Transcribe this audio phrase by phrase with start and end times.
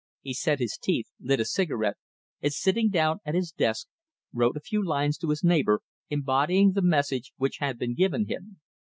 [0.23, 1.97] He set his teeth, lit a cigarette,
[2.41, 3.85] and sitting down at his desk
[4.33, 8.59] wrote a few lines to his neighbour, embodying the message which had been given him.